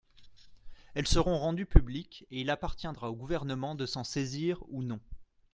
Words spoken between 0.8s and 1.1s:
Elles